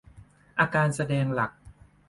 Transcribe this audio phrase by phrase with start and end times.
[0.59, 1.51] อาการแสดงหลัก